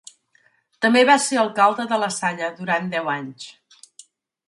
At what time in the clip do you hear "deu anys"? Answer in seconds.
2.97-3.51